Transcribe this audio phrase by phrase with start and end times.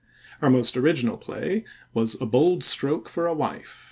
[0.39, 1.63] Her most original play
[1.93, 3.77] was A Bold Stroke for a Wife (1717).